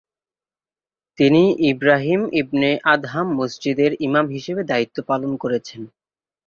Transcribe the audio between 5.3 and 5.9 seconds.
করেছেন।